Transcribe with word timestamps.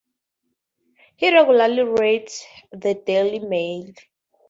He 1.15 1.31
regularly 1.31 1.83
reads 1.83 2.43
the 2.71 2.95
"Daily 2.95 3.37
Mail". 3.37 3.93